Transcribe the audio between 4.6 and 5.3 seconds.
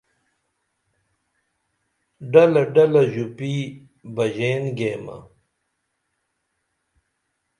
گیمہ